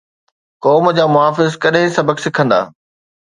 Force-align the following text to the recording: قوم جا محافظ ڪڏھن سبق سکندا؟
قوم 0.63 0.85
جا 0.97 1.05
محافظ 1.15 1.51
ڪڏھن 1.63 1.85
سبق 1.97 2.17
سکندا؟ 2.25 2.59